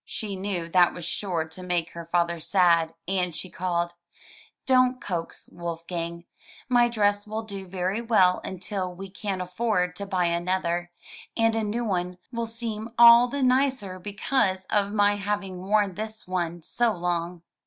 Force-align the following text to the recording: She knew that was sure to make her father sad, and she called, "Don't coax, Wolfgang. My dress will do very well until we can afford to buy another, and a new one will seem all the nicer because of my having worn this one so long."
She 0.03 0.35
knew 0.35 0.67
that 0.69 0.95
was 0.95 1.05
sure 1.05 1.45
to 1.49 1.61
make 1.61 1.91
her 1.91 2.03
father 2.05 2.39
sad, 2.39 2.95
and 3.07 3.35
she 3.35 3.51
called, 3.51 3.93
"Don't 4.65 4.99
coax, 4.99 5.47
Wolfgang. 5.51 6.25
My 6.67 6.89
dress 6.89 7.27
will 7.27 7.43
do 7.43 7.67
very 7.67 8.01
well 8.01 8.41
until 8.43 8.95
we 8.95 9.11
can 9.11 9.39
afford 9.41 9.95
to 9.97 10.07
buy 10.07 10.25
another, 10.25 10.89
and 11.37 11.53
a 11.55 11.61
new 11.63 11.85
one 11.85 12.17
will 12.31 12.47
seem 12.47 12.89
all 12.97 13.27
the 13.27 13.43
nicer 13.43 13.99
because 13.99 14.65
of 14.71 14.91
my 14.91 15.17
having 15.17 15.59
worn 15.61 15.93
this 15.93 16.27
one 16.27 16.63
so 16.63 16.93
long." 16.95 17.43